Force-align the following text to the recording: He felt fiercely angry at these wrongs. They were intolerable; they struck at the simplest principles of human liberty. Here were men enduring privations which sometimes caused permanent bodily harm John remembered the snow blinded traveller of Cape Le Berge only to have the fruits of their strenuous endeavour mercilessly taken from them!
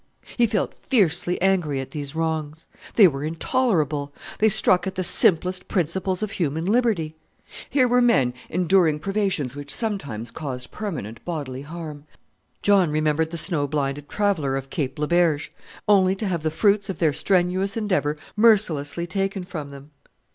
He 0.35 0.47
felt 0.47 0.73
fiercely 0.73 1.39
angry 1.43 1.79
at 1.79 1.91
these 1.91 2.15
wrongs. 2.15 2.65
They 2.95 3.07
were 3.07 3.23
intolerable; 3.23 4.11
they 4.39 4.49
struck 4.49 4.87
at 4.87 4.95
the 4.95 5.03
simplest 5.03 5.67
principles 5.67 6.23
of 6.23 6.31
human 6.31 6.65
liberty. 6.65 7.13
Here 7.69 7.87
were 7.87 8.01
men 8.01 8.33
enduring 8.49 8.97
privations 8.97 9.55
which 9.55 9.71
sometimes 9.71 10.31
caused 10.31 10.71
permanent 10.71 11.23
bodily 11.23 11.61
harm 11.61 12.05
John 12.63 12.89
remembered 12.89 13.29
the 13.29 13.37
snow 13.37 13.67
blinded 13.67 14.09
traveller 14.09 14.57
of 14.57 14.71
Cape 14.71 14.97
Le 14.97 15.05
Berge 15.05 15.53
only 15.87 16.15
to 16.15 16.25
have 16.25 16.41
the 16.41 16.49
fruits 16.49 16.89
of 16.89 16.97
their 16.97 17.13
strenuous 17.13 17.77
endeavour 17.77 18.17
mercilessly 18.35 19.05
taken 19.05 19.43
from 19.43 19.69
them! 19.69 19.91